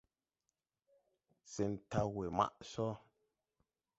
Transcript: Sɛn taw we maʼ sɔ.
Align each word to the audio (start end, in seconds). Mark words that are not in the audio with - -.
Sɛn 1.53 1.73
taw 1.89 2.07
we 2.15 2.25
maʼ 2.37 2.53
sɔ. 2.71 2.85